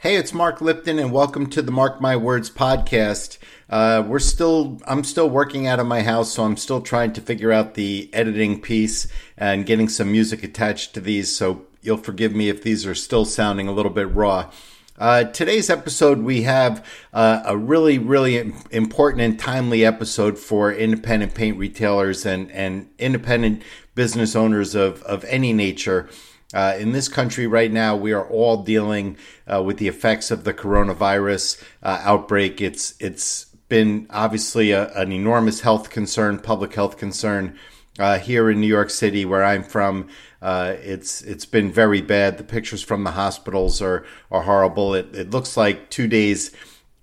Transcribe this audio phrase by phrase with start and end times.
[0.00, 3.36] Hey, it's Mark Lipton, and welcome to the Mark My Words podcast.
[3.68, 7.20] Uh, we're still, I'm still working out of my house, so I'm still trying to
[7.20, 11.36] figure out the editing piece and getting some music attached to these.
[11.36, 14.52] So you'll forgive me if these are still sounding a little bit raw.
[14.96, 21.34] Uh, today's episode, we have uh, a really, really important and timely episode for independent
[21.34, 23.64] paint retailers and, and independent
[23.96, 26.08] business owners of, of any nature.
[26.54, 29.16] Uh, in this country right now, we are all dealing
[29.46, 32.60] uh, with the effects of the coronavirus uh, outbreak.
[32.60, 37.58] It's it's been obviously a, an enormous health concern, public health concern
[37.98, 40.08] uh, here in New York City, where I'm from.
[40.40, 42.38] Uh, it's it's been very bad.
[42.38, 44.94] The pictures from the hospitals are are horrible.
[44.94, 46.50] It, it looks like two days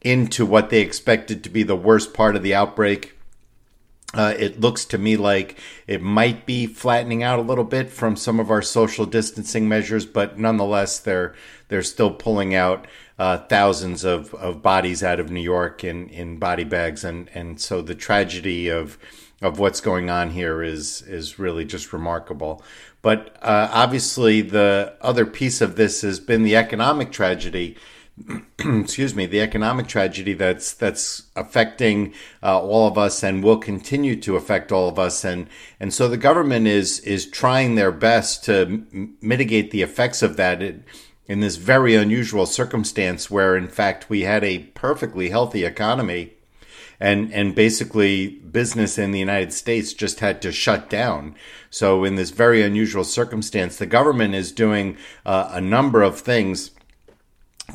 [0.02, 3.15] into what they expected to be the worst part of the outbreak
[4.16, 8.16] uh, it looks to me like it might be flattening out a little bit from
[8.16, 11.36] some of our social distancing measures, but nonetheless, they're
[11.68, 12.88] they're still pulling out
[13.20, 17.60] uh, thousands of, of bodies out of New York in, in body bags, and, and
[17.60, 18.98] so the tragedy of
[19.42, 22.64] of what's going on here is is really just remarkable.
[23.02, 27.76] But uh, obviously, the other piece of this has been the economic tragedy
[28.60, 34.16] excuse me, the economic tragedy that's that's affecting uh, all of us and will continue
[34.22, 35.48] to affect all of us, and
[35.80, 40.38] and so the government is is trying their best to m- mitigate the effects of
[40.38, 40.62] that.
[41.28, 46.32] in this very unusual circumstance, where in fact we had a perfectly healthy economy,
[47.00, 51.36] and and basically business in the United States just had to shut down.
[51.70, 56.72] So in this very unusual circumstance, the government is doing uh, a number of things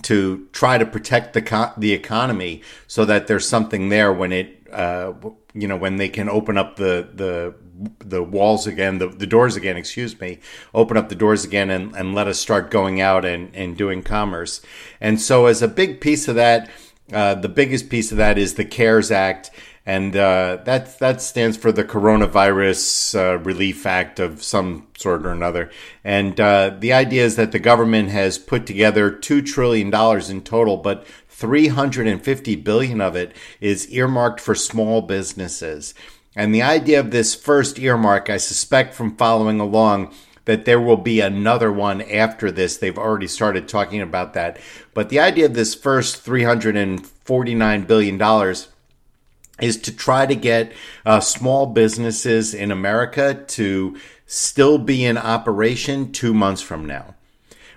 [0.03, 4.67] to try to protect the co- the economy so that there's something there when it
[4.73, 5.13] uh,
[5.53, 7.55] you know when they can open up the the
[7.99, 10.39] the walls again the, the doors again excuse me
[10.75, 14.03] open up the doors again and, and let us start going out and, and doing
[14.03, 14.61] commerce.
[15.01, 16.71] And so as a big piece of that
[17.13, 19.51] uh, the biggest piece of that is the cares act
[19.91, 25.33] and uh, that that stands for the Coronavirus uh, Relief Act of some sort or
[25.33, 25.69] another.
[26.05, 30.43] And uh, the idea is that the government has put together two trillion dollars in
[30.43, 35.93] total, but 350 billion of it is earmarked for small businesses.
[36.37, 40.15] And the idea of this first earmark, I suspect from following along,
[40.45, 42.77] that there will be another one after this.
[42.77, 44.61] They've already started talking about that.
[44.95, 48.19] But the idea of this first $349 billion
[49.63, 50.73] is to try to get
[51.05, 57.15] uh, small businesses in America to still be in operation two months from now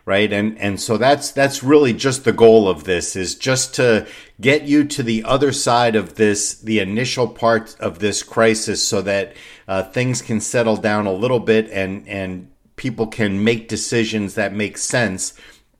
[0.06, 0.32] right?
[0.34, 4.08] And and so that's that's really just the goal of this is just to
[4.42, 9.02] get you to the other side of this the initial part of this crisis so
[9.02, 9.34] that
[9.68, 14.54] uh, things can settle down a little bit and and people can make decisions that
[14.54, 15.34] make sense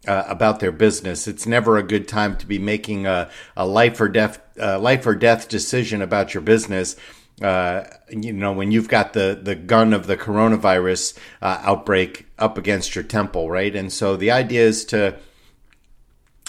[0.08, 1.28] uh, about their business.
[1.28, 5.06] It's never a good time to be making a, a life or death uh, life
[5.08, 6.96] or death decision about your business.
[7.42, 12.58] Uh, you know, when you've got the, the gun of the coronavirus uh, outbreak up
[12.58, 13.76] against your temple, right?
[13.76, 15.18] And so the idea is to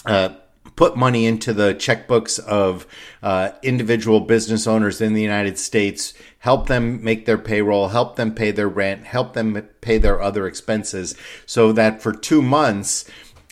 [0.05, 0.29] uh,
[0.75, 2.85] put money into the checkbooks of
[3.23, 8.33] uh, individual business owners in the United States, help them make their payroll, help them
[8.33, 11.15] pay their rent, help them pay their other expenses,
[11.45, 13.05] so that for two months,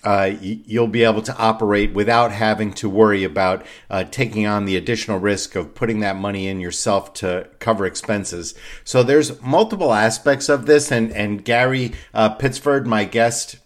[0.04, 4.76] uh, you'll be able to operate without having to worry about uh, taking on the
[4.76, 8.54] additional risk of putting that money in yourself to cover expenses.
[8.84, 13.58] So there's multiple aspects of this, and and Gary uh, Pittsford, my guest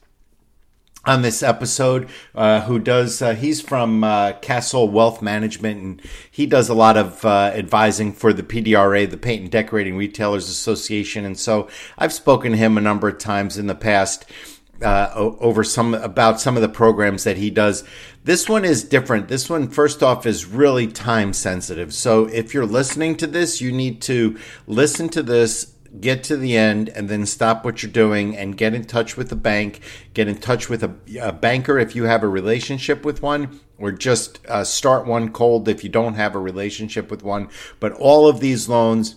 [1.07, 6.45] on this episode, uh, who does uh, he's from uh, Castle Wealth Management, and he
[6.45, 11.25] does a lot of uh, advising for the PDRA, the Paint and Decorating Retailers Association,
[11.25, 14.25] and so I've spoken to him a number of times in the past
[14.81, 17.83] uh, over some about some of the programs that he does.
[18.23, 19.27] This one is different.
[19.27, 21.93] This one, first off, is really time sensitive.
[21.93, 26.57] So if you're listening to this, you need to listen to this, get to the
[26.57, 29.79] end, and then stop what you're doing and get in touch with the bank.
[30.13, 33.91] Get in touch with a, a banker if you have a relationship with one, or
[33.91, 37.49] just uh, start one cold if you don't have a relationship with one.
[37.79, 39.15] But all of these loans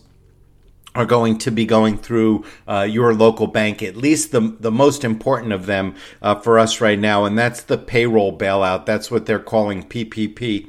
[0.95, 5.05] are going to be going through uh, your local bank, at least the, the most
[5.05, 8.87] important of them uh, for us right now, and that's the payroll bailout.
[8.87, 10.69] That's what they're calling PPP.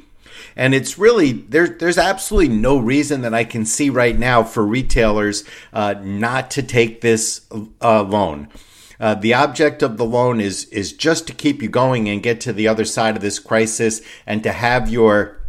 [0.55, 4.65] And it's really, there, there's absolutely no reason that I can see right now for
[4.65, 7.45] retailers uh, not to take this
[7.81, 8.47] uh, loan.
[8.99, 12.39] Uh, the object of the loan is is just to keep you going and get
[12.39, 15.40] to the other side of this crisis and to have your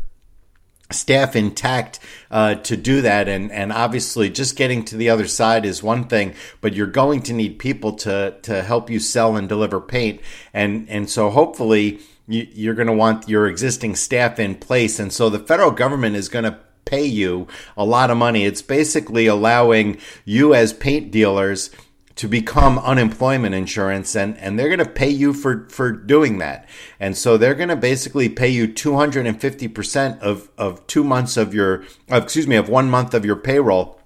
[0.92, 1.98] staff intact
[2.30, 6.04] uh, to do that and and obviously just getting to the other side is one
[6.04, 10.20] thing but you're going to need people to to help you sell and deliver paint
[10.52, 14.98] and and so hopefully you're going to want your existing staff in place.
[14.98, 17.46] And so the federal government is going to pay you
[17.76, 18.44] a lot of money.
[18.44, 21.70] It's basically allowing you as paint dealers
[22.16, 26.68] to become unemployment insurance and, and they're going to pay you for, for doing that.
[27.00, 31.84] And so they're going to basically pay you 250% of, of two months of your,
[32.08, 33.98] excuse me, of one month of your payroll.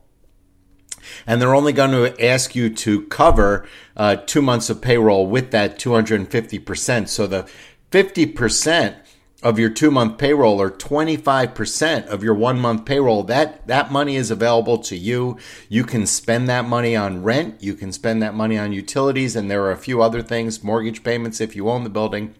[1.26, 3.66] And they're only going to ask you to cover
[3.96, 7.08] uh, two months of payroll with that 250%.
[7.08, 7.48] So the
[7.90, 8.96] 50%
[9.46, 14.16] of your two month payroll or 25% of your one month payroll that that money
[14.16, 15.38] is available to you.
[15.68, 17.62] You can spend that money on rent.
[17.62, 21.04] You can spend that money on utilities and there are a few other things mortgage
[21.04, 22.34] payments if you own the building.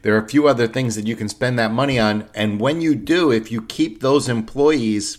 [0.00, 2.80] There are a few other things that you can spend that money on and when
[2.80, 5.18] you do if you keep those employees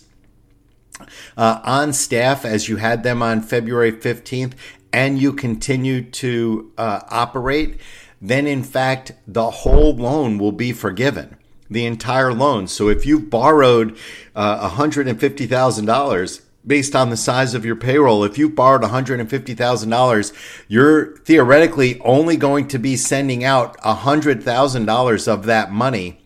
[1.36, 4.54] uh, on staff as you had them on February 15th
[4.92, 7.78] and you continue to uh, operate
[8.20, 11.36] then in fact the whole loan will be forgiven,
[11.70, 12.66] the entire loan.
[12.68, 13.96] So if you've borrowed
[14.34, 22.00] uh, $150,000 based on the size of your payroll, if you borrowed $150,000, you're theoretically
[22.00, 26.20] only going to be sending out $100,000 of that money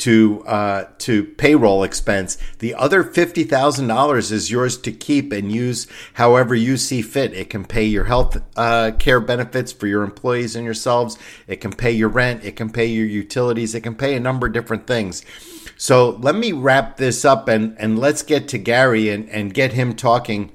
[0.00, 2.36] to uh, to payroll expense.
[2.58, 7.32] The other fifty thousand dollars is yours to keep and use however you see fit.
[7.32, 11.18] It can pay your health uh, care benefits for your employees and yourselves.
[11.46, 12.44] It can pay your rent.
[12.44, 13.74] It can pay your utilities.
[13.74, 15.24] It can pay a number of different things.
[15.76, 19.72] So let me wrap this up and and let's get to Gary and and get
[19.72, 20.52] him talking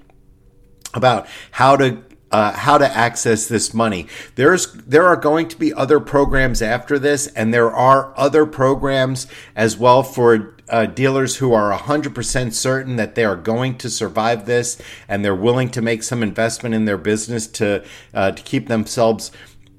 [0.93, 2.03] about how to
[2.35, 4.07] uh, how to access this money.
[4.35, 9.27] There's there are going to be other programs after this, and there are other programs
[9.55, 14.45] as well for uh, dealers who are 100% certain that they are going to survive
[14.47, 14.77] this,
[15.07, 19.31] and they're willing to make some investment in their business to uh, to keep themselves.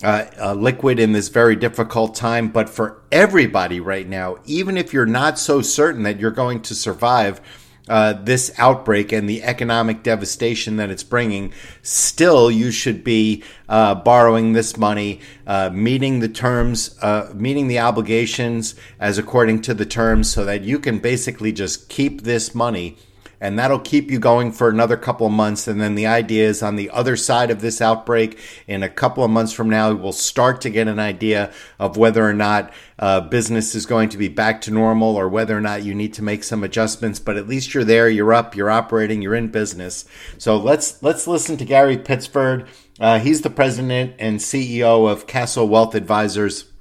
[0.05, 2.49] Uh, uh, liquid in this very difficult time.
[2.49, 6.75] But for everybody right now, even if you're not so certain that you're going to
[6.75, 7.41] survive,
[7.89, 11.53] uh, this outbreak and the economic devastation that it's bringing,
[11.83, 17.79] still you should be uh, borrowing this money, uh, meeting the terms, uh, meeting the
[17.79, 22.97] obligations as according to the terms, so that you can basically just keep this money
[23.41, 25.69] and that'll keep you going for another couple of months.
[25.69, 29.25] And then the idea is on the other side of this outbreak, in a couple
[29.25, 33.21] of months from now, we'll start to get an idea of whether or not uh,
[33.21, 36.23] business is going to be back to normal or whether or not you need to
[36.23, 37.19] make some adjustments.
[37.19, 40.05] But at least you're there, you're up, you're operating, you're in business.
[40.39, 42.67] So let's let's listen to Gary Pittsford.
[42.99, 46.73] Uh, he's the president and CEO of Castle Wealth Advisors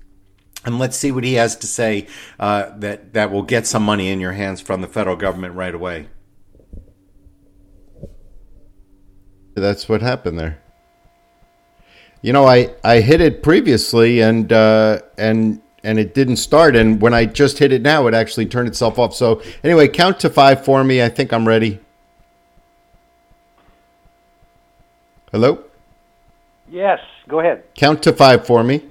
[0.66, 2.08] and let's see what he has to say
[2.40, 5.74] uh, that that will get some money in your hands from the federal government right
[5.74, 6.08] away.
[9.56, 10.60] That's what happened there.
[12.22, 16.76] You know, I, I hit it previously and uh, and and it didn't start.
[16.76, 19.16] And when I just hit it now, it actually turned itself off.
[19.16, 21.02] So anyway, count to five for me.
[21.02, 21.80] I think I'm ready.
[25.32, 25.64] Hello.
[26.68, 27.64] Yes, go ahead.
[27.76, 28.84] Count to five for me.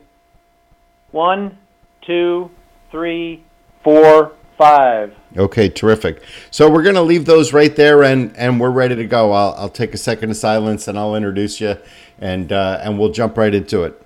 [1.11, 1.59] One,
[2.03, 2.51] two,
[2.91, 3.43] three,
[3.83, 5.15] four, five.
[5.37, 6.23] Okay, terrific.
[6.51, 9.33] So we're going to leave those right there, and and we're ready to go.
[9.33, 11.77] I'll I'll take a second of silence, and I'll introduce you,
[12.21, 14.01] and uh, and we'll jump right into it.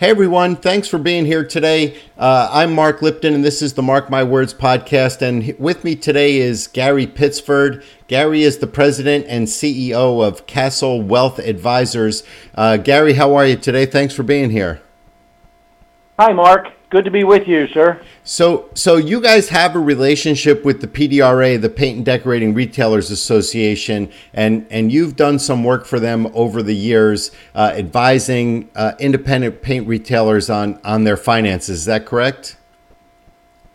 [0.00, 1.94] Hey everyone, thanks for being here today.
[2.16, 5.20] Uh, I'm Mark Lipton, and this is the Mark My Words podcast.
[5.20, 7.84] And with me today is Gary Pittsford.
[8.08, 12.22] Gary is the president and CEO of Castle Wealth Advisors.
[12.54, 13.84] Uh, Gary, how are you today?
[13.84, 14.80] Thanks for being here.
[16.20, 16.68] Hi, Mark.
[16.90, 17.98] Good to be with you, sir.
[18.24, 23.10] So, so you guys have a relationship with the PDRA, the Paint and Decorating Retailers
[23.10, 28.92] Association, and and you've done some work for them over the years, uh, advising uh,
[28.98, 31.78] independent paint retailers on on their finances.
[31.78, 32.58] Is that correct?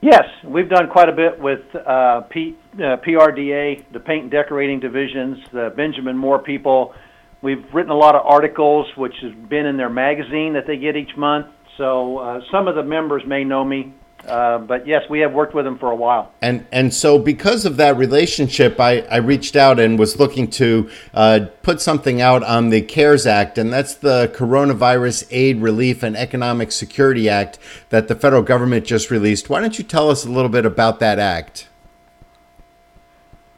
[0.02, 4.80] Yes, we've done quite a bit with uh, P, uh, PRDA, the Paint and Decorating
[4.80, 6.94] divisions, the Benjamin Moore people.
[7.42, 10.96] We've written a lot of articles, which has been in their magazine that they get
[10.96, 13.94] each month so uh, some of the members may know me,
[14.28, 16.32] uh, but yes, we have worked with them for a while.
[16.42, 20.90] And and so because of that relationship, I, I reached out and was looking to
[21.14, 26.16] uh, put something out on the CARES Act, and that's the Coronavirus Aid, Relief, and
[26.16, 29.50] Economic Security Act that the federal government just released.
[29.50, 31.68] Why don't you tell us a little bit about that act?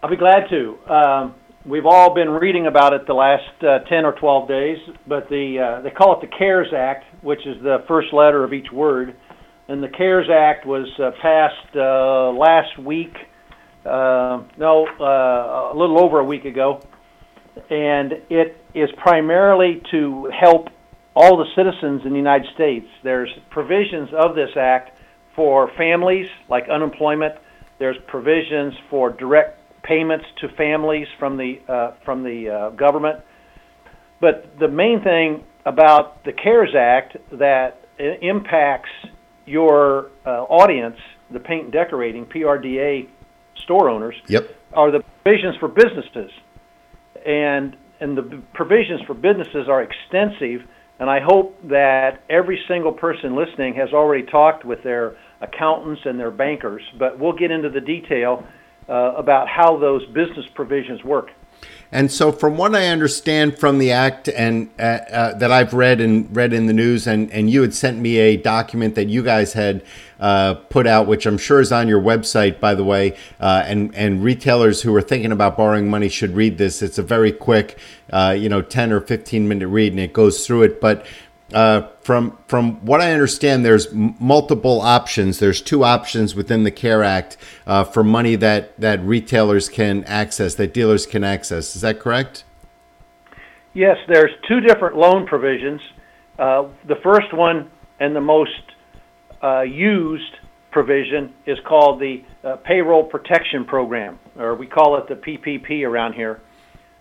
[0.03, 0.77] I'll be glad to.
[0.87, 5.29] Um, we've all been reading about it the last uh, 10 or 12 days, but
[5.29, 8.71] the uh, they call it the CARES Act, which is the first letter of each
[8.71, 9.13] word.
[9.67, 13.13] And the CARES Act was uh, passed uh, last week,
[13.85, 16.81] uh, no, a little over a week ago,
[17.69, 20.69] and it is primarily to help
[21.17, 22.87] all the citizens in the United States.
[23.03, 24.97] There's provisions of this act
[25.35, 27.35] for families, like unemployment.
[27.77, 33.19] There's provisions for direct payments to families from the uh, from the uh, government.
[34.21, 38.89] But the main thing about the CARES Act that impacts
[39.45, 40.95] your uh, audience,
[41.29, 43.07] the paint and decorating (PRDA)
[43.63, 44.49] store owners, yep.
[44.71, 46.31] are the provisions for businesses,
[47.25, 50.65] and and the provisions for businesses are extensive.
[50.99, 56.19] And I hope that every single person listening has already talked with their accountants and
[56.19, 56.81] their bankers.
[56.97, 58.43] But we'll get into the detail
[58.89, 61.29] uh, about how those business provisions work.
[61.91, 66.01] And so, from what I understand from the act and uh, uh, that I've read
[66.01, 69.23] and read in the news, and, and you had sent me a document that you
[69.23, 69.83] guys had
[70.19, 73.15] uh, put out, which I'm sure is on your website, by the way.
[73.39, 76.81] Uh, and and retailers who are thinking about borrowing money should read this.
[76.81, 77.77] It's a very quick,
[78.11, 80.81] uh, you know, 10 or 15 minute read, and it goes through it.
[80.81, 81.05] But
[81.53, 85.39] uh, from from what I understand, there's m- multiple options.
[85.39, 90.55] There's two options within the CARE Act uh, for money that that retailers can access,
[90.55, 91.75] that dealers can access.
[91.75, 92.43] Is that correct?
[93.73, 95.79] Yes, there's two different loan provisions.
[96.37, 98.51] Uh, the first one and the most
[99.41, 100.35] uh, used
[100.71, 106.13] provision is called the uh, Payroll Protection Program, or we call it the PPP around
[106.13, 106.41] here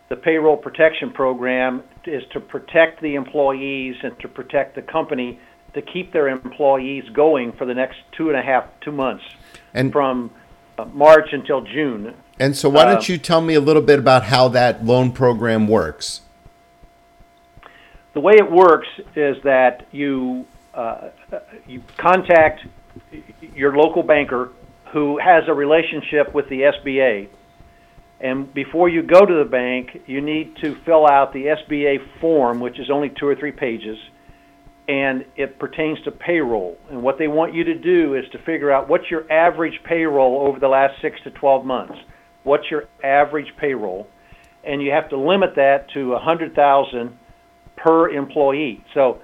[0.09, 5.39] the payroll protection program is to protect the employees and to protect the company
[5.75, 9.25] to keep their employees going for the next two and a half two months
[9.75, 10.31] and from
[10.79, 12.15] uh, March until June.
[12.39, 15.13] And so, why don't uh, you tell me a little bit about how that loan
[15.13, 16.23] program works?
[18.15, 21.09] The way it works is that you uh,
[21.67, 22.67] you contact
[23.55, 24.51] your local banker
[24.93, 27.29] who has a relationship with the SBA
[28.20, 32.61] and before you go to the bank, you need to fill out the SBA form,
[32.61, 33.99] which is only two or three pages,
[34.88, 36.78] and it pertains to payroll.
[36.90, 40.46] And what they want you to do is to figure out what's your average payroll
[40.49, 41.94] over the last six to 12 months.
[42.44, 44.06] What's your average payroll?
[44.64, 47.18] And you have to limit that to 100,000
[47.76, 48.82] per employee.
[48.94, 49.20] So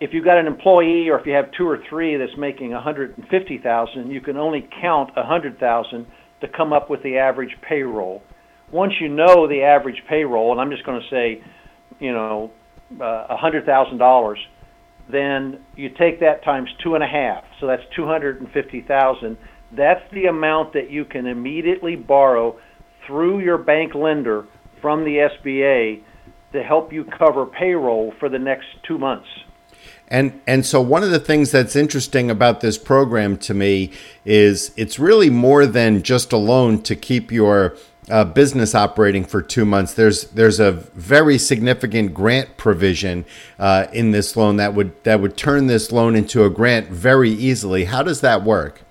[0.00, 4.10] if you've got an employee or if you have two or three that's making 150,000,
[4.10, 6.06] you can only count 100,000
[6.40, 8.22] to come up with the average payroll
[8.72, 11.42] once you know the average payroll, and I'm just going to say,
[11.98, 12.50] you know,
[13.00, 14.38] uh, a hundred thousand dollars,
[15.08, 18.80] then you take that times two and a half, so that's two hundred and fifty
[18.80, 19.36] thousand.
[19.72, 22.58] That's the amount that you can immediately borrow
[23.06, 24.46] through your bank lender
[24.80, 26.02] from the SBA
[26.52, 29.28] to help you cover payroll for the next two months.
[30.08, 33.92] And and so one of the things that's interesting about this program to me
[34.24, 37.76] is it's really more than just a loan to keep your
[38.10, 43.24] uh, business operating for two months, there's there's a very significant grant provision
[43.58, 47.30] uh, in this loan that would that would turn this loan into a grant very
[47.30, 47.84] easily.
[47.84, 48.82] How does that work?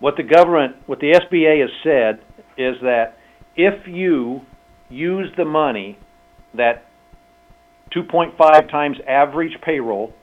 [0.00, 2.20] What the government, what the SBA has said,
[2.56, 3.18] is that
[3.56, 4.42] if you
[4.88, 5.98] use the money
[6.54, 6.86] that
[7.94, 10.14] 2.5 times average payroll,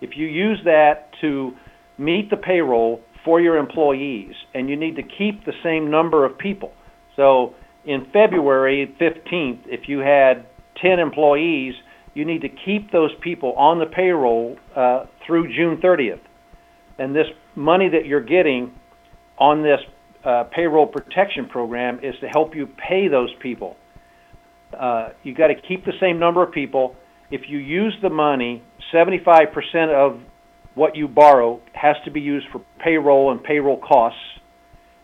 [0.00, 1.56] if you use that to
[1.96, 6.36] meet the payroll for your employees, and you need to keep the same number of
[6.36, 6.72] people
[7.16, 7.54] so
[7.84, 10.46] in February 15th, if you had
[10.80, 11.74] 10 employees,
[12.14, 16.20] you need to keep those people on the payroll uh, through June 30th.
[16.98, 17.26] And this
[17.56, 18.72] money that you're getting
[19.38, 19.80] on this
[20.24, 23.76] uh, payroll protection program is to help you pay those people.
[24.78, 26.94] Uh, you got to keep the same number of people.
[27.30, 29.46] If you use the money, 75%
[29.94, 30.20] of
[30.74, 34.18] what you borrow has to be used for payroll and payroll costs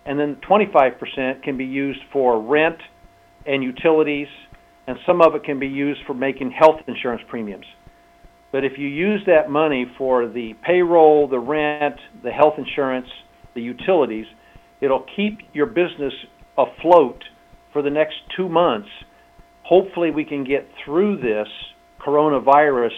[0.09, 2.79] and then 25% can be used for rent
[3.47, 4.27] and utilities,
[4.87, 7.67] and some of it can be used for making health insurance premiums.
[8.51, 13.07] But if you use that money for the payroll, the rent, the health insurance,
[13.55, 14.25] the utilities,
[14.81, 16.15] it'll keep your business
[16.57, 17.23] afloat
[17.75, 18.89] for the next two months.
[19.65, 21.49] Hopefully, we can get through this
[22.01, 22.97] coronavirus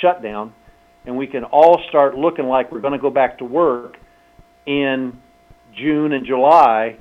[0.00, 0.54] shutdown
[1.04, 3.96] and we can all start looking like we're going to go back to work
[4.66, 5.18] in
[5.76, 6.96] June and July,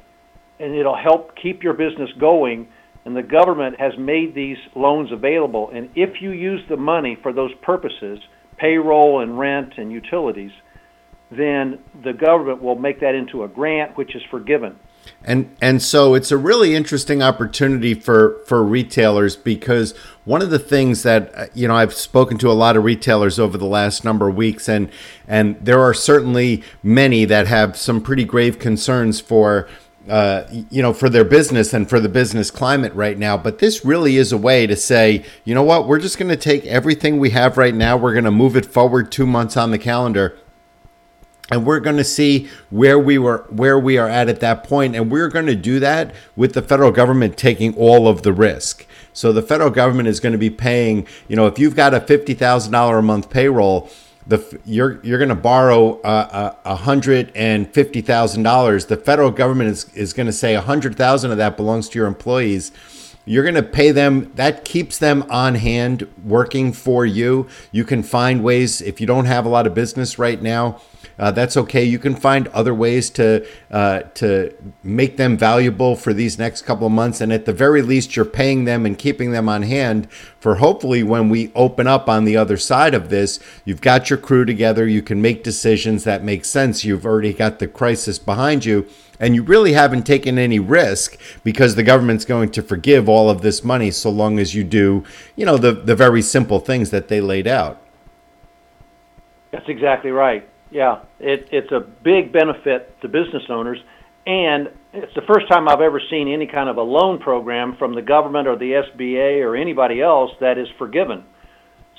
[0.59, 2.67] and it'll help keep your business going.
[3.05, 5.69] And the government has made these loans available.
[5.73, 8.19] And if you use the money for those purposes,
[8.57, 10.51] payroll and rent and utilities,
[11.29, 14.77] then the government will make that into a grant, which is forgiven.
[15.23, 19.95] And and so it's a really interesting opportunity for for retailers because
[20.25, 23.39] one of the things that uh, you know I've spoken to a lot of retailers
[23.39, 24.89] over the last number of weeks and
[25.27, 29.67] and there are certainly many that have some pretty grave concerns for
[30.09, 33.37] uh, you know, for their business and for the business climate right now.
[33.37, 36.35] But this really is a way to say, you know what, we're just going to
[36.35, 39.71] take everything we have right now, we're going to move it forward two months on
[39.71, 40.37] the calendar,
[41.51, 44.95] and we're going to see where we were where we are at at that point
[44.95, 48.85] and we're going to do that with the federal government taking all of the risk
[49.11, 51.99] so the federal government is going to be paying you know if you've got a
[51.99, 53.89] $50,000 a month payroll
[54.27, 58.85] the you're you're going to borrow uh, a hundred and fifty thousand dollars.
[58.85, 61.99] The federal government is is going to say a hundred thousand of that belongs to
[61.99, 62.71] your employees.
[63.25, 64.31] You're going to pay them.
[64.35, 67.47] That keeps them on hand working for you.
[67.71, 70.81] You can find ways if you don't have a lot of business right now
[71.19, 71.83] uh, that's okay.
[71.83, 74.53] You can find other ways to uh, to
[74.83, 78.25] make them valuable for these next couple of months, and at the very least, you're
[78.25, 80.07] paying them and keeping them on hand
[80.39, 84.17] for hopefully when we open up on the other side of this, you've got your
[84.17, 84.87] crew together.
[84.87, 86.83] You can make decisions that make sense.
[86.83, 88.87] You've already got the crisis behind you.
[89.19, 93.41] And you really haven't taken any risk because the government's going to forgive all of
[93.41, 95.03] this money so long as you do,
[95.35, 97.81] you know, the, the very simple things that they laid out.
[99.51, 100.49] That's exactly right.
[100.71, 103.77] Yeah, it, it's a big benefit to business owners,
[104.25, 107.93] and it's the first time I've ever seen any kind of a loan program from
[107.93, 111.23] the government or the SBA or anybody else that is forgiven.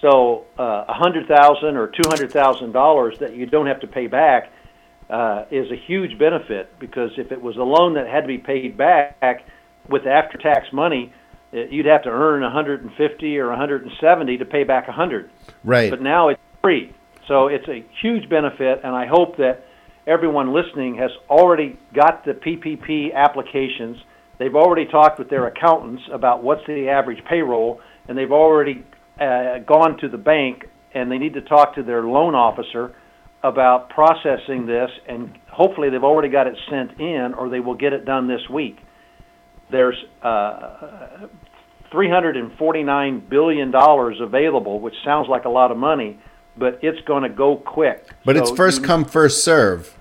[0.00, 3.86] So uh, a hundred thousand or two hundred thousand dollars that you don't have to
[3.86, 4.50] pay back
[5.10, 8.38] uh, is a huge benefit because if it was a loan that had to be
[8.38, 9.44] paid back
[9.88, 11.12] with after-tax money,
[11.52, 15.30] uh, you'd have to earn 150 or 170 to pay back 100.
[15.62, 15.90] Right.
[15.90, 16.94] But now it's free.
[17.28, 19.66] So it's a huge benefit, and I hope that
[20.06, 23.98] everyone listening has already got the PPP applications.
[24.38, 28.84] They've already talked with their accountants about what's the average payroll, and they've already
[29.18, 32.94] uh, gone to the bank and they need to talk to their loan officer
[33.44, 37.92] about processing this, and hopefully they've already got it sent in or they will get
[37.92, 38.78] it done this week.
[39.70, 41.28] There's uh,
[41.92, 46.18] $349 billion available, which sounds like a lot of money
[46.56, 48.10] but it's going to go quick.
[48.24, 49.96] But so it's first you, come, first serve.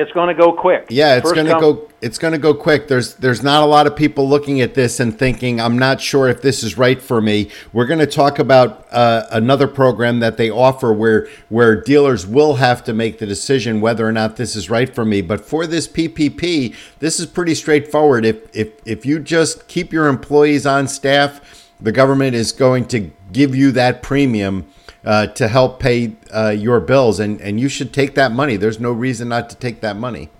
[0.00, 0.86] It's going to go quick.
[0.88, 1.88] Yeah, it's going to go.
[2.00, 2.88] It's going to go quick.
[2.88, 6.28] There's there's not a lot of people looking at this and thinking, I'm not sure
[6.28, 7.50] if this is right for me.
[7.72, 12.54] We're going to talk about uh, another program that they offer where where dealers will
[12.56, 15.20] have to make the decision whether or not this is right for me.
[15.20, 18.24] But for this PPP, this is pretty straightforward.
[18.24, 23.10] If if if you just keep your employees on staff, the government is going to
[23.32, 24.66] give you that premium
[25.04, 28.56] uh, to help pay uh, your bills, and, and you should take that money.
[28.56, 30.30] There's no reason not to take that money.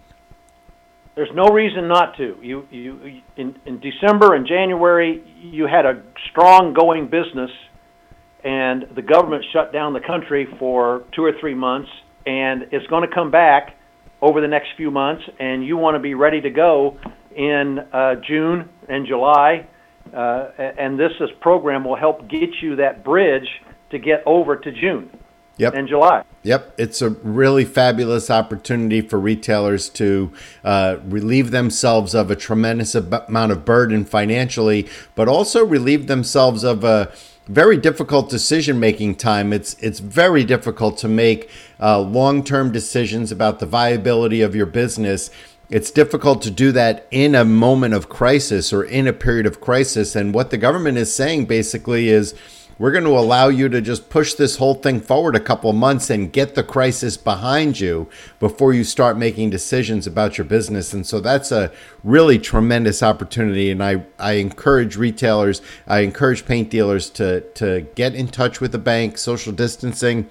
[1.14, 2.36] There's no reason not to.
[2.40, 7.50] You, you, in, in December and January, you had a strong going business,
[8.44, 11.90] and the government shut down the country for two or three months,
[12.26, 13.76] and it's going to come back
[14.22, 16.98] over the next few months, and you want to be ready to go
[17.34, 19.66] in uh, June and July.
[20.14, 23.48] Uh, and this, this program will help get you that bridge
[23.90, 25.10] to get over to June
[25.60, 25.74] yep.
[25.74, 26.24] and July.
[26.42, 30.32] Yep, it's a really fabulous opportunity for retailers to
[30.64, 36.82] uh, relieve themselves of a tremendous amount of burden financially, but also relieve themselves of
[36.82, 37.12] a
[37.46, 39.52] very difficult decision making time.
[39.52, 41.50] It's it's very difficult to make
[41.80, 45.30] uh, long term decisions about the viability of your business.
[45.68, 49.60] It's difficult to do that in a moment of crisis or in a period of
[49.60, 50.16] crisis.
[50.16, 52.34] And what the government is saying basically is
[52.80, 56.08] we're going to allow you to just push this whole thing forward a couple months
[56.08, 60.94] and get the crisis behind you before you start making decisions about your business.
[60.94, 61.70] And so that's a
[62.02, 63.70] really tremendous opportunity.
[63.70, 68.72] And I, I encourage retailers, I encourage paint dealers to, to get in touch with
[68.72, 70.30] the bank, social distancing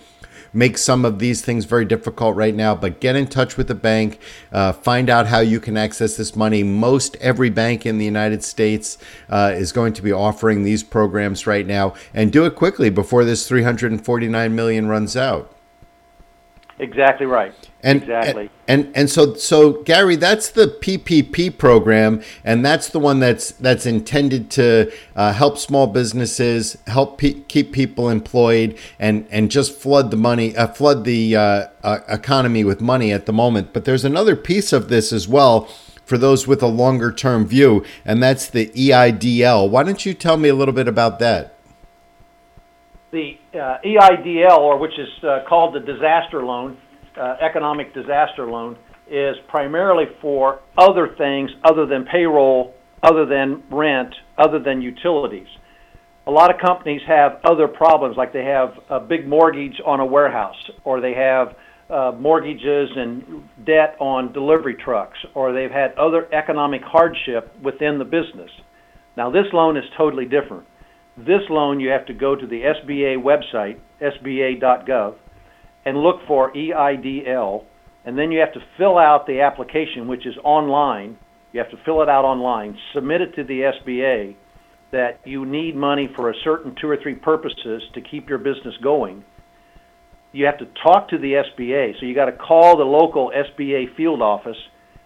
[0.54, 3.76] make some of these things very difficult right now, but get in touch with the
[3.76, 4.20] bank,
[4.52, 6.64] uh, find out how you can access this money.
[6.64, 8.98] Most every bank in the United States
[9.30, 13.24] uh, is going to be offering these programs right now, and do it quickly before
[13.24, 15.56] this 349 million runs out.
[16.80, 17.69] Exactly right.
[17.82, 18.50] And, exactly.
[18.68, 23.52] And, and and so so Gary, that's the PPP program, and that's the one that's
[23.52, 29.74] that's intended to uh, help small businesses, help pe- keep people employed, and and just
[29.78, 33.72] flood the money, uh, flood the uh, uh economy with money at the moment.
[33.72, 35.70] But there's another piece of this as well
[36.04, 39.70] for those with a longer term view, and that's the EIDL.
[39.70, 41.56] Why don't you tell me a little bit about that?
[43.12, 46.78] the uh, EIDL, or which is uh, called the disaster loan,
[47.42, 48.78] economic disaster loan,
[49.10, 55.48] is primarily for other things other than payroll, other than rent, other than utilities.
[56.28, 60.06] A lot of companies have other problems, like they have a big mortgage on a
[60.06, 61.56] warehouse, or they have
[61.90, 68.06] uh, mortgages and debt on delivery trucks, or they've had other economic hardship within the
[68.06, 68.52] business.
[69.18, 70.66] Now, this loan is totally different.
[71.18, 75.16] This loan, you have to go to the SBA website, sba.gov,
[75.86, 77.64] and look for EIDL,
[78.06, 81.18] and then you have to fill out the application, which is online.
[81.52, 84.36] You have to fill it out online, submit it to the SBA
[84.92, 88.76] that you need money for a certain two or three purposes to keep your business
[88.82, 89.24] going
[90.32, 92.00] you have to talk to the SBA.
[92.00, 94.58] So you got to call the local SBA field office,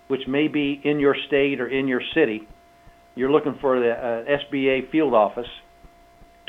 [0.08, 2.48] which may be in your state or in your city.
[3.16, 5.48] You're looking for the uh, SBA field office.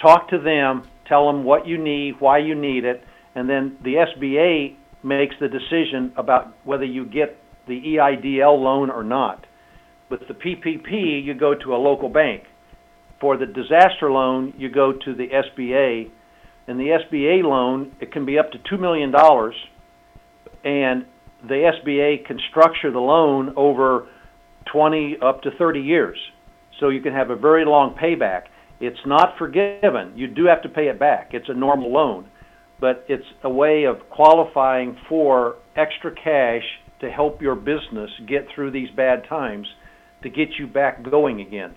[0.00, 3.02] Talk to them, tell them what you need, why you need it,
[3.34, 9.02] and then the SBA makes the decision about whether you get the EIDL loan or
[9.02, 9.46] not.
[10.10, 12.44] With the PPP, you go to a local bank.
[13.20, 16.10] For the disaster loan, you go to the SBA
[16.66, 19.12] in the SBA loan, it can be up to $2 million,
[20.64, 21.04] and
[21.46, 24.08] the SBA can structure the loan over
[24.72, 26.16] 20 up to 30 years.
[26.80, 28.44] So you can have a very long payback.
[28.80, 30.12] It's not forgiven.
[30.16, 31.30] You do have to pay it back.
[31.32, 32.28] It's a normal loan,
[32.80, 36.64] but it's a way of qualifying for extra cash
[37.00, 39.66] to help your business get through these bad times
[40.22, 41.74] to get you back going again.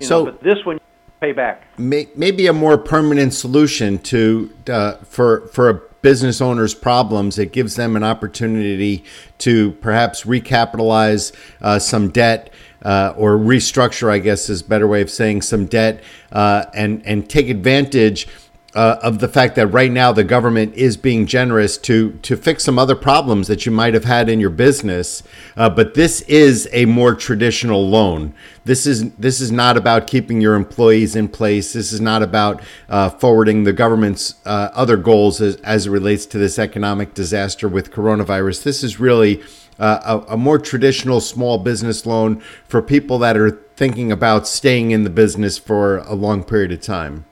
[0.00, 0.78] You so, know, but this one
[1.20, 1.62] pay back.
[1.78, 7.38] May, maybe a more permanent solution to uh, for for a business owner's problems.
[7.38, 9.04] It gives them an opportunity
[9.38, 12.52] to perhaps recapitalize uh, some debt.
[12.82, 17.04] Uh, or restructure, I guess is a better way of saying some debt, uh, and
[17.04, 18.28] and take advantage
[18.76, 22.62] uh, of the fact that right now the government is being generous to to fix
[22.62, 25.22] some other problems that you might have had in your business.
[25.56, 28.34] Uh, but this is a more traditional loan.
[28.64, 31.72] This is this is not about keeping your employees in place.
[31.72, 36.26] This is not about uh, forwarding the government's uh, other goals as, as it relates
[36.26, 38.62] to this economic disaster with coronavirus.
[38.62, 39.42] This is really
[39.78, 44.90] uh, a, a more traditional small business loan for people that are thinking about staying
[44.90, 47.24] in the business for a long period of time.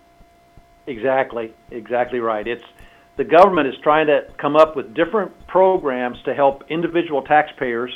[0.87, 2.47] Exactly, exactly right.
[2.47, 2.65] It's
[3.17, 7.93] the government is trying to come up with different programs to help individual taxpayers,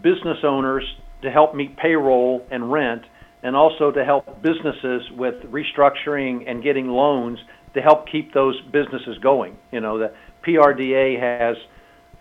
[0.00, 0.84] business owners
[1.22, 3.02] to help meet payroll and rent,
[3.42, 7.38] and also to help businesses with restructuring and getting loans
[7.74, 9.56] to help keep those businesses going.
[9.70, 10.12] You know, the
[10.46, 11.56] PRDA has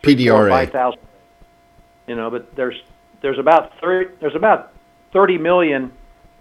[0.02, 1.00] PDRA five thousand.
[2.08, 2.76] You know, but there's
[3.22, 4.74] there's about thirty there's about
[5.14, 5.92] thirty million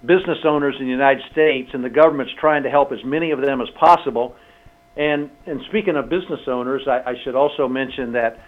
[0.02, 3.40] business owners in the United States, and the government's trying to help as many of
[3.40, 4.34] them as possible.
[4.96, 8.38] And and speaking of business owners, I, I should also mention that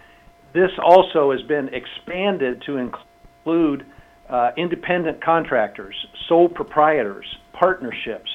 [0.52, 3.86] this also has been expanded to include
[4.28, 5.94] uh, independent contractors,
[6.28, 8.30] sole proprietors, partnerships,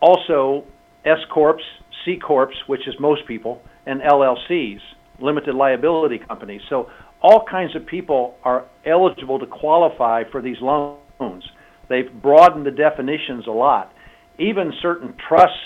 [0.00, 0.64] also
[1.04, 1.60] S corps,
[2.04, 4.80] C corps, which is most people, and LLCs,
[5.20, 6.62] limited liability companies.
[6.68, 6.90] So
[7.22, 11.44] all kinds of people are eligible to qualify for these loans.
[11.90, 13.92] They've broadened the definitions a lot.
[14.38, 15.58] Even certain trusts,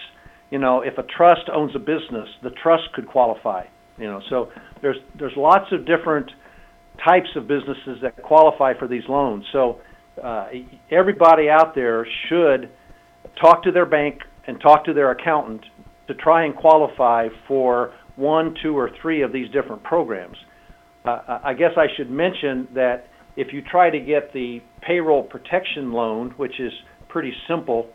[0.50, 3.66] you know, if a trust owns a business, the trust could qualify.
[3.98, 4.48] You know, so
[4.82, 6.30] there's there's lots of different
[7.04, 9.44] types of businesses that qualify for these loans.
[9.52, 9.80] So
[10.22, 10.48] uh,
[10.90, 12.70] everybody out there should
[13.40, 15.64] talk to their bank and talk to their accountant
[16.08, 20.36] to try and qualify for one, two, or three of these different programs.
[21.04, 25.92] Uh, I guess I should mention that if you try to get the payroll protection
[25.92, 26.72] loan, which is
[27.08, 27.88] pretty simple,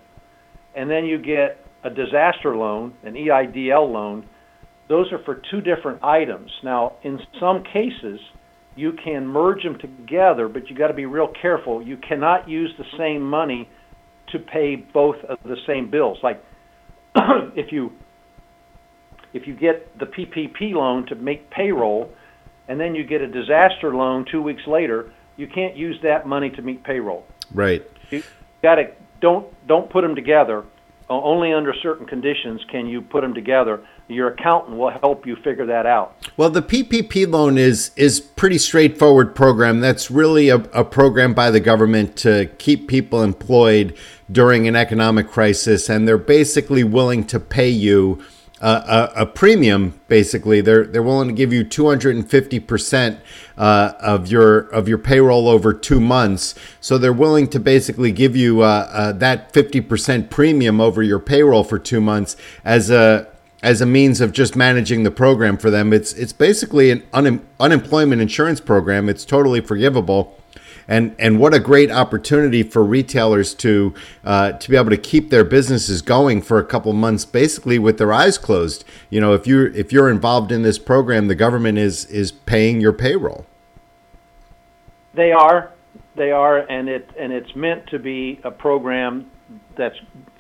[0.76, 4.28] and then you get a disaster loan, an EIDL loan,
[4.90, 6.52] those are for two different items.
[6.64, 8.20] Now, in some cases,
[8.76, 11.82] you can merge them together, but you got to be real careful.
[11.82, 13.70] You cannot use the same money
[14.32, 16.18] to pay both of the same bills.
[16.24, 16.44] Like
[17.56, 17.92] if you
[19.34, 22.12] if you get the PPP loan to make payroll,
[22.68, 26.50] and then you get a disaster loan two weeks later, you can't use that money
[26.50, 27.26] to meet payroll.
[27.54, 27.90] Right.
[28.12, 28.24] You
[28.62, 30.66] got to don't don't put them together.
[31.10, 33.84] Only under certain conditions can you put them together.
[34.10, 36.16] Your accountant will help you figure that out.
[36.38, 39.80] Well, the PPP loan is is pretty straightforward program.
[39.80, 43.98] That's really a, a program by the government to keep people employed
[44.32, 48.22] during an economic crisis, and they're basically willing to pay you
[48.62, 50.00] a, a, premium.
[50.08, 53.20] Basically, they're they're willing to give you 250 percent
[53.58, 56.56] uh, of your of your payroll over two months.
[56.82, 61.20] So they're willing to basically give you uh, uh, that 50 percent premium over your
[61.20, 63.28] payroll for two months as a
[63.62, 65.94] as a means of just managing the program for them.
[65.94, 69.10] It's it's basically an un- unemployment insurance program.
[69.10, 70.39] It's totally forgivable.
[70.90, 73.94] And and what a great opportunity for retailers to
[74.26, 78.00] uh, to be able to keep their businesses going for a couple months, basically with
[78.00, 78.84] their eyes closed.
[79.10, 82.82] You know, if you're if you're involved in this program, the government is is paying
[82.82, 83.46] your payroll.
[85.14, 85.72] They are,
[86.16, 89.30] they are, and it and it's meant to be a program
[89.78, 89.94] that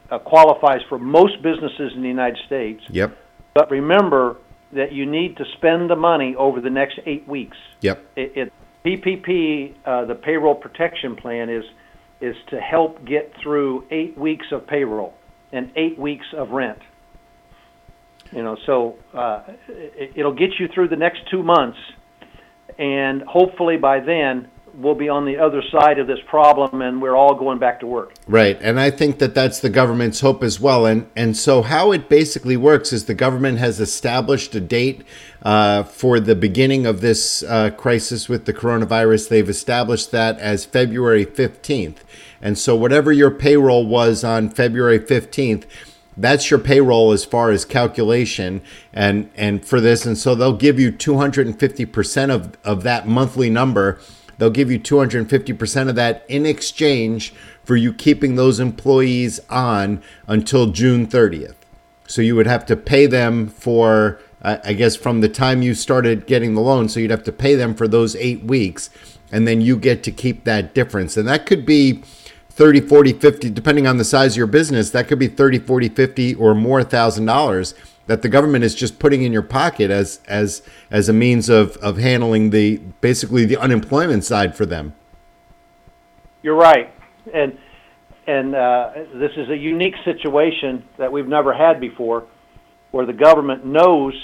[0.09, 2.81] uh, qualifies for most businesses in the United States.
[2.89, 3.15] Yep.
[3.53, 4.37] But remember
[4.71, 7.57] that you need to spend the money over the next eight weeks.
[7.81, 8.03] Yep.
[8.15, 8.53] It, it
[8.85, 11.65] PPP, uh, the payroll protection plan, is
[12.21, 15.13] is to help get through eight weeks of payroll
[15.53, 16.79] and eight weeks of rent.
[18.31, 21.77] You know, so uh, it, it'll get you through the next two months,
[22.77, 27.15] and hopefully by then we'll be on the other side of this problem and we're
[27.15, 28.13] all going back to work.
[28.27, 28.57] Right.
[28.61, 30.85] And I think that that's the government's hope as well.
[30.85, 35.03] And, and so, how it basically works is the government has established a date
[35.43, 39.29] uh, for the beginning of this uh, crisis with the coronavirus.
[39.29, 41.97] They've established that as February 15th.
[42.41, 45.65] And so, whatever your payroll was on February 15th,
[46.19, 50.77] that's your payroll as far as calculation and and for this and so they'll give
[50.79, 53.99] you 250% of of that monthly number
[54.39, 60.71] They'll give you 250% of that in exchange for you keeping those employees on until
[60.71, 61.55] June 30th.
[62.07, 66.25] So you would have to pay them for, I guess, from the time you started
[66.25, 66.89] getting the loan.
[66.89, 68.89] So you'd have to pay them for those eight weeks.
[69.31, 71.17] And then you get to keep that difference.
[71.17, 72.01] And that could be
[72.49, 75.89] 30, 40, 50, depending on the size of your business, that could be 30, 40,
[75.89, 77.75] 50 or more thousand dollars
[78.09, 81.77] that the government is just putting in your pocket as as as a means of
[81.77, 84.95] of handling the basically the unemployment side for them.
[86.41, 86.91] You're right,
[87.31, 87.55] and
[88.25, 92.25] and uh, this is a unique situation that we've never had before,
[92.89, 94.15] where the government knows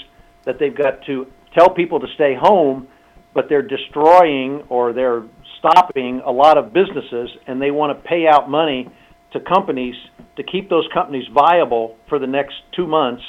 [0.46, 2.88] that they've got to tell people to stay home,
[3.34, 5.22] but they're destroying or they're
[5.60, 8.90] stopping a lot of businesses, and they want to pay out money
[9.32, 9.94] to companies
[10.34, 13.22] to keep those companies viable for the next two months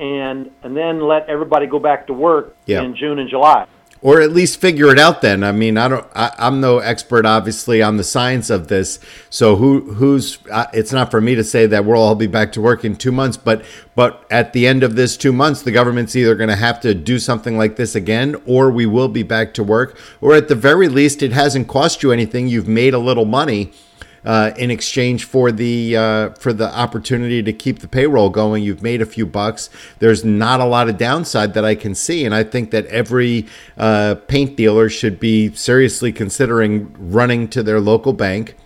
[0.00, 2.82] and and then let everybody go back to work yeah.
[2.82, 3.66] in June and July.
[4.02, 5.20] Or at least figure it out.
[5.20, 6.06] Then I mean, I don't.
[6.14, 8.98] I, am no expert, obviously, on the science of this.
[9.28, 10.38] So who who's?
[10.50, 12.96] Uh, it's not for me to say that we'll all be back to work in
[12.96, 13.36] two months.
[13.36, 13.62] But
[13.94, 16.94] but at the end of this two months, the government's either going to have to
[16.94, 19.98] do something like this again, or we will be back to work.
[20.22, 22.48] Or at the very least, it hasn't cost you anything.
[22.48, 23.74] You've made a little money
[24.24, 28.62] uh, in exchange for the uh, for the opportunity to keep the payroll going.
[28.62, 29.70] You've made a few bucks.
[29.98, 33.46] There's not a lot of downside that I can see, and I think that every
[33.76, 38.56] uh, paint dealer should be seriously considering running to their local bank.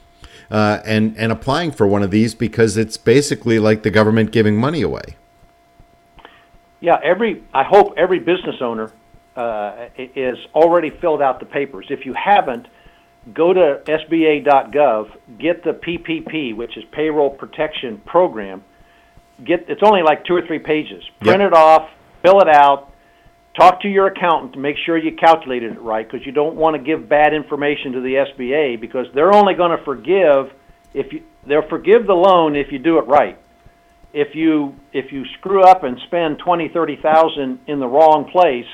[0.51, 4.57] Uh, and and applying for one of these because it's basically like the government giving
[4.57, 5.17] money away.
[6.81, 8.93] Yeah, every I hope every business owner
[9.37, 11.87] uh, is already filled out the papers.
[11.89, 12.69] If you haven't,
[13.33, 18.63] go to SBA.gov, get the PPP, which is Payroll Protection Program.
[19.45, 21.03] Get it's only like two or three pages.
[21.21, 21.53] Print yep.
[21.53, 21.91] it off,
[22.23, 22.93] fill it out,
[23.59, 26.77] talk to your accountant to make sure you calculated it right because you don't want
[26.77, 30.53] to give bad information to the SBA because they're only going to forgive
[30.93, 33.39] if you they'll forgive the loan if you do it right.
[34.13, 38.71] If you if you screw up and spend twenty thirty thousand in the wrong place,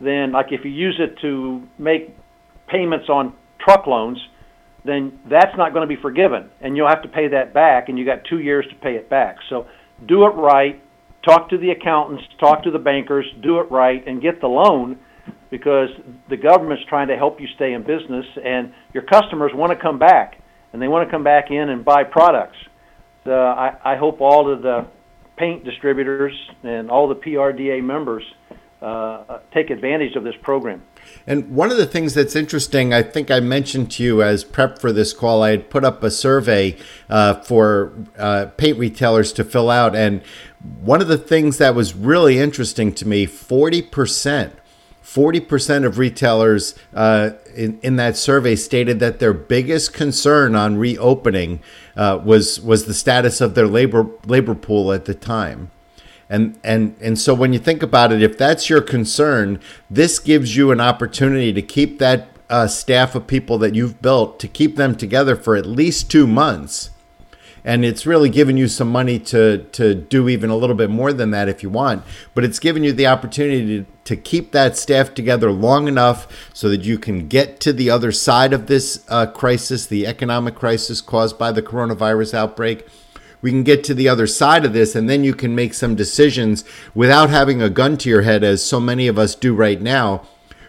[0.00, 2.16] then like if you use it to make
[2.68, 3.34] payments on
[3.66, 4.18] truck loans,
[4.84, 7.98] then that's not going to be forgiven, and you'll have to pay that back, and
[7.98, 9.36] you got two years to pay it back.
[9.50, 9.66] So
[10.06, 10.80] do it right.
[11.24, 14.98] Talk to the accountants, talk to the bankers, do it right, and get the loan
[15.50, 15.88] because
[16.30, 19.98] the government's trying to help you stay in business, and your customers want to come
[19.98, 20.40] back,
[20.72, 22.56] and they want to come back in and buy products.
[23.24, 24.86] So I, I hope all of the
[25.36, 28.22] paint distributors and all the PRDA members
[28.86, 30.80] uh, take advantage of this program.
[31.26, 34.78] And one of the things that's interesting, I think I mentioned to you as prep
[34.78, 36.76] for this call, I had put up a survey
[37.10, 39.96] uh, for uh, paint retailers to fill out.
[39.96, 40.22] And
[40.80, 44.52] one of the things that was really interesting to me 40%.
[45.02, 51.60] 40% of retailers uh, in, in that survey stated that their biggest concern on reopening
[51.96, 55.70] uh, was was the status of their labor labor pool at the time.
[56.28, 60.56] And and and so when you think about it, if that's your concern, this gives
[60.56, 64.76] you an opportunity to keep that uh, staff of people that you've built to keep
[64.76, 66.90] them together for at least two months.
[67.64, 71.12] And it's really giving you some money to to do even a little bit more
[71.12, 72.04] than that if you want.
[72.34, 76.68] But it's giving you the opportunity to, to keep that staff together long enough so
[76.68, 81.00] that you can get to the other side of this uh, crisis, the economic crisis
[81.00, 82.86] caused by the coronavirus outbreak
[83.42, 85.94] we can get to the other side of this and then you can make some
[85.94, 89.80] decisions without having a gun to your head as so many of us do right
[89.80, 90.26] now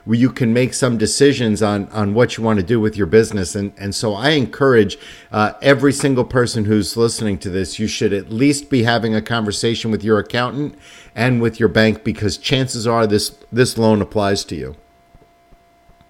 [0.08, 3.08] where you can make some decisions on on what you want to do with your
[3.08, 3.56] business.
[3.56, 4.98] And and so I encourage
[5.32, 9.22] uh, every single person who's listening to this, you should at least be having a
[9.22, 10.76] conversation with your accountant
[11.14, 14.78] and with your bank because chances are this this loan applies to you.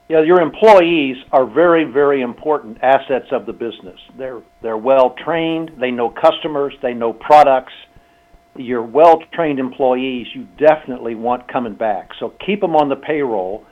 [0.09, 3.99] Yeah, your employees are very, very important assets of the business.
[4.17, 5.71] They're they're well trained.
[5.79, 6.73] They know customers.
[6.81, 7.73] They know products.
[8.55, 12.11] Your well trained employees, you definitely want coming back.
[12.19, 13.65] So keep them on the payroll.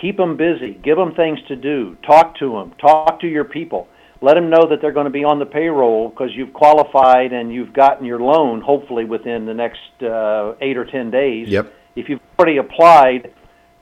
[0.00, 0.78] Keep them busy.
[0.84, 1.96] Give them things to do.
[2.06, 2.74] Talk to them.
[2.78, 3.88] Talk to your people.
[4.20, 7.52] Let them know that they're going to be on the payroll because you've qualified and
[7.52, 8.60] you've gotten your loan.
[8.60, 11.48] Hopefully within the next uh, eight or ten days.
[11.48, 11.72] Yep.
[11.94, 13.32] If you've already applied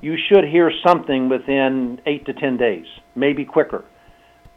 [0.05, 3.85] you should hear something within eight to ten days, maybe quicker.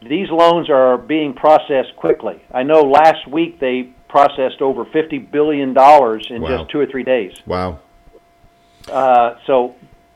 [0.02, 2.40] These loans are being processed quickly.
[2.52, 6.48] I know last week they processed over fifty billion dollars in Wow.
[6.48, 7.32] just two or three days.
[7.46, 7.78] Wow.
[8.92, 9.74] Uh, so,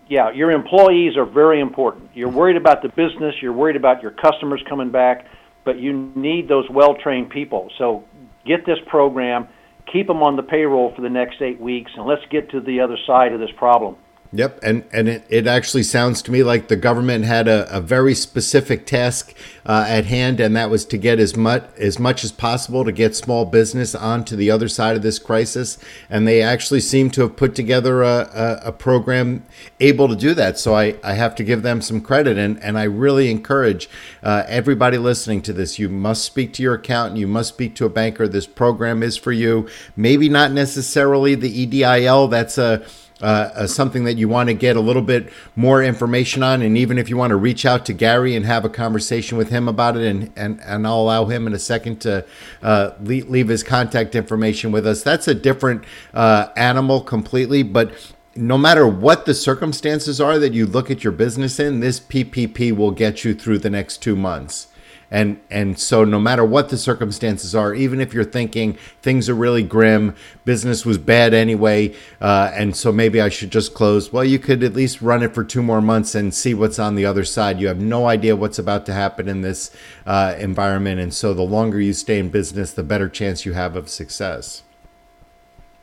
[0.09, 2.11] yeah, your employees are very important.
[2.15, 5.27] You're worried about the business, you're worried about your customers coming back,
[5.65, 7.71] but you need those well-trained people.
[7.79, 8.05] So,
[8.47, 9.49] get this program,
[9.93, 12.81] keep them on the payroll for the next eight weeks, and let's get to the
[12.81, 13.97] other side of this problem.
[14.35, 17.83] Yep, and and it, it actually sounds to me like the government had a, a
[17.83, 19.35] very specific task
[19.67, 22.93] uh, at hand, and that was to get as much as much as possible to
[22.93, 25.77] get small business onto the other side of this crisis,
[26.09, 29.45] and they actually seem to have put together a, a, a program
[29.81, 30.59] able to do that.
[30.59, 33.91] So I, I have to give them some credit, and and I really encourage
[34.23, 35.79] uh, everybody listening to this.
[35.79, 37.19] You must speak to your accountant.
[37.19, 38.27] You must speak to a banker.
[38.27, 39.69] This program is for you.
[39.95, 42.31] Maybe not necessarily the EIDL.
[42.31, 42.83] That's a
[43.23, 46.77] uh, uh, something that you want to get a little bit more information on, and
[46.77, 49.69] even if you want to reach out to Gary and have a conversation with him
[49.69, 52.27] about it, and and, and I'll allow him in a second to
[52.63, 55.03] uh, leave, his contact information with us.
[55.03, 57.93] That's a different uh, animal completely, but.
[58.35, 62.75] No matter what the circumstances are that you look at your business in, this PPP
[62.75, 64.69] will get you through the next two months
[65.13, 69.35] and and so no matter what the circumstances are even if you're thinking things are
[69.35, 74.25] really grim business was bad anyway uh, and so maybe i should just close well
[74.25, 77.05] you could at least run it for two more months and see what's on the
[77.07, 79.71] other side you have no idea what's about to happen in this
[80.07, 83.77] uh, environment and so the longer you stay in business the better chance you have
[83.77, 84.63] of success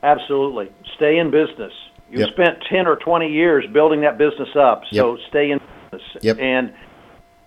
[0.02, 0.70] Absolutely.
[0.96, 1.74] Stay in business.
[2.10, 2.30] You Yep.
[2.30, 5.60] spent 10 or 20 years building that business up, so stay in
[5.92, 6.24] business.
[6.24, 6.38] Yep.
[6.40, 6.74] And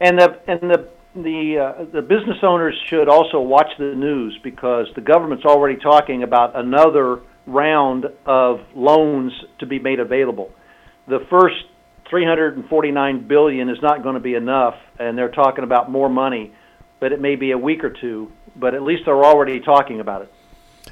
[0.00, 4.86] and the and the the uh, the business owners should also watch the news because
[4.94, 10.50] the government's already talking about another round of loans to be made available.
[11.08, 11.56] The first
[12.08, 16.52] 349 billion is not going to be enough and they're talking about more money,
[17.00, 20.22] but it may be a week or two, but at least they're already talking about
[20.22, 20.32] it.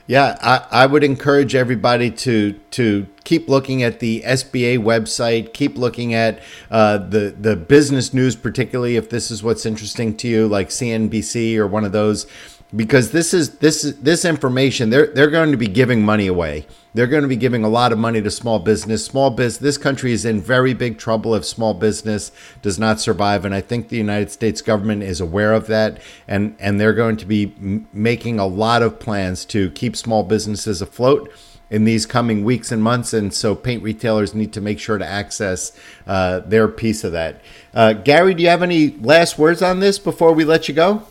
[0.07, 5.53] Yeah, I, I would encourage everybody to to keep looking at the SBA website.
[5.53, 10.29] Keep looking at uh, the the business news, particularly if this is what's interesting to
[10.29, 12.27] you, like CNBC or one of those,
[12.75, 14.91] because this is this is this information.
[14.91, 16.67] They're they're going to be giving money away.
[16.95, 19.05] They're going to be giving a lot of money to small business.
[19.05, 19.59] Small business.
[19.59, 23.61] This country is in very big trouble if small business does not survive, and I
[23.61, 27.55] think the United States government is aware of that, and and they're going to be
[27.59, 31.33] m- making a lot of plans to keep small businesses afloat
[31.71, 33.13] in these coming weeks and months.
[33.13, 35.73] And so, paint retailers need to make sure to access
[36.07, 37.41] uh, their piece of that.
[37.75, 41.07] Uh, Gary, do you have any last words on this before we let you go?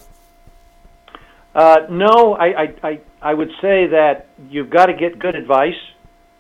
[1.60, 5.74] Uh, no, I, I, I, I would say that you've got to get good advice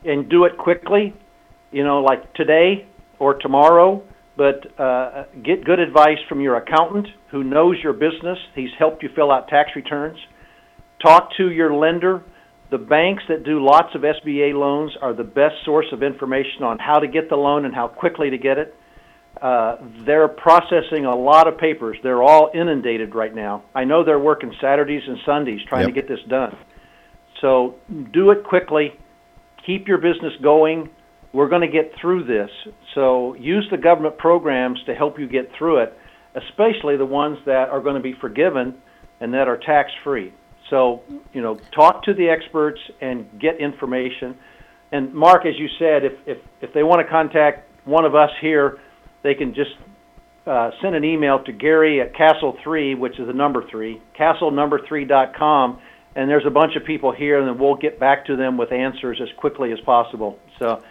[0.05, 1.13] and do it quickly,
[1.73, 2.87] you know, like today
[3.19, 4.01] or tomorrow.
[4.37, 8.37] But uh, get good advice from your accountant who knows your business.
[8.55, 10.17] He's helped you fill out tax returns.
[11.03, 12.23] Talk to your lender.
[12.71, 16.79] The banks that do lots of SBA loans are the best source of information on
[16.79, 18.73] how to get the loan and how quickly to get it.
[19.41, 21.97] Uh, they're processing a lot of papers.
[22.03, 23.63] They're all inundated right now.
[23.73, 25.95] I know they're working Saturdays and Sundays trying Yep.
[25.95, 26.57] to get this done.
[27.41, 27.75] So
[28.11, 28.93] do it quickly.
[29.65, 30.89] Keep your business going.
[31.31, 32.49] We're going to get through this.
[32.95, 35.93] So use the government programs to help you get through it,
[36.35, 38.75] especially the ones that are going to be forgiven
[39.21, 40.33] and that are tax free.
[40.69, 41.01] So,
[41.33, 44.35] you know, talk to the experts and get information.
[44.91, 48.31] And Mark, as you said, if, if, if they want to contact one of us
[48.41, 48.79] here,
[49.23, 49.71] they can just
[50.45, 54.51] uh, send an email to Gary at Castle Three, which is the number three, Castle
[54.51, 55.79] number three dot com,
[56.15, 58.71] and there's a bunch of people here, and then we'll get back to them with
[58.71, 60.39] answers as quickly as possible.
[60.57, 60.83] So,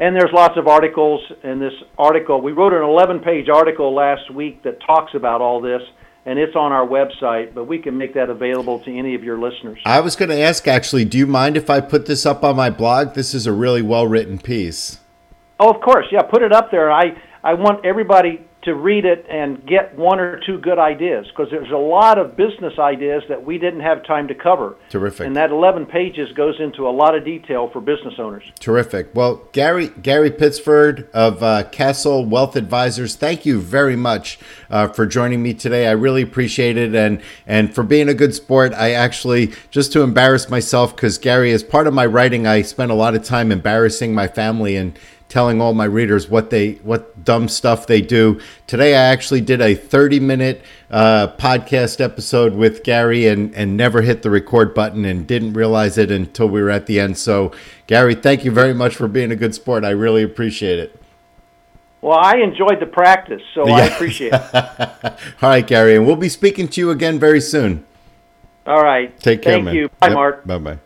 [0.00, 2.40] and there's lots of articles in this article.
[2.40, 5.82] We wrote an 11-page article last week that talks about all this,
[6.24, 7.52] and it's on our website.
[7.52, 9.80] But we can make that available to any of your listeners.
[9.84, 12.56] I was going to ask actually, do you mind if I put this up on
[12.56, 13.14] my blog?
[13.14, 15.00] This is a really well written piece.
[15.60, 16.22] Oh, of course, yeah.
[16.22, 16.92] Put it up there.
[16.92, 21.50] I I want everybody to read it and get one or two good ideas because
[21.50, 24.76] there's a lot of business ideas that we didn't have time to cover.
[24.90, 25.26] Terrific.
[25.26, 28.44] And that 11 pages goes into a lot of detail for business owners.
[28.60, 29.14] Terrific.
[29.14, 34.38] Well, Gary Gary Pittsford of uh, Castle Wealth Advisors, thank you very much
[34.68, 35.86] uh, for joining me today.
[35.86, 38.74] I really appreciate it, and and for being a good sport.
[38.74, 42.90] I actually just to embarrass myself because Gary, as part of my writing, I spent
[42.90, 44.98] a lot of time embarrassing my family and
[45.28, 48.40] telling all my readers what they what dumb stuff they do.
[48.66, 54.02] Today I actually did a 30 minute uh, podcast episode with Gary and and never
[54.02, 57.18] hit the record button and didn't realize it until we were at the end.
[57.18, 57.52] So
[57.86, 59.84] Gary, thank you very much for being a good sport.
[59.84, 61.00] I really appreciate it.
[62.00, 63.74] Well, I enjoyed the practice, so yeah.
[63.74, 64.54] I appreciate it.
[65.42, 67.84] all right, Gary, and we'll be speaking to you again very soon.
[68.66, 69.18] All right.
[69.18, 69.74] Take care, Thank man.
[69.74, 69.88] you.
[69.98, 70.14] Bye, yep.
[70.14, 70.46] Mark.
[70.46, 70.78] Bye bye.